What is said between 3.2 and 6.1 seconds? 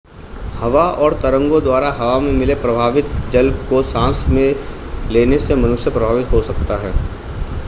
जल को सांस में लेने से मनुष्य